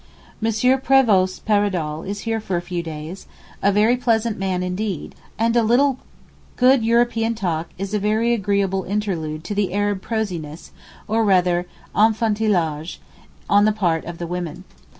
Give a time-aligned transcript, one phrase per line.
[0.43, 0.51] M.
[0.51, 5.99] Prévost Paradol is here for a few days—a very pleasant man indeed, and a little
[6.55, 10.71] good European talk is a very agreeable interlude to the Arab prosiness,
[11.07, 12.97] or rather enfantillage,
[13.47, 14.63] on the part of the women.